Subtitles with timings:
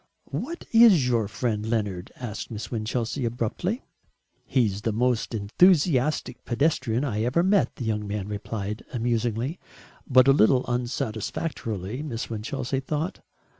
[0.31, 3.83] "What is your friend Leonard?" asked Miss Winchelsea abruptly.
[4.47, 9.59] "He's the most enthusiastic pedestrian I ever met," the young man replied, amusingly,
[10.09, 13.19] but a little unsatisfactorily, Miss Winchelsea thought.